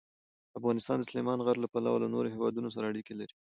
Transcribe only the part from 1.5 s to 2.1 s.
له پلوه له